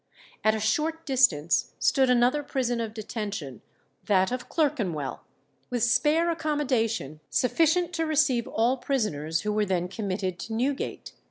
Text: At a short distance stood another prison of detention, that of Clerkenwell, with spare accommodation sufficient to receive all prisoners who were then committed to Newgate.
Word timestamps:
At 0.43 0.55
a 0.55 0.59
short 0.59 1.05
distance 1.05 1.75
stood 1.77 2.09
another 2.09 2.41
prison 2.41 2.81
of 2.81 2.91
detention, 2.95 3.61
that 4.05 4.31
of 4.31 4.49
Clerkenwell, 4.49 5.21
with 5.69 5.83
spare 5.83 6.31
accommodation 6.31 7.19
sufficient 7.29 7.93
to 7.93 8.07
receive 8.07 8.47
all 8.47 8.77
prisoners 8.77 9.41
who 9.41 9.53
were 9.53 9.63
then 9.67 9.87
committed 9.87 10.39
to 10.39 10.53
Newgate. 10.55 11.13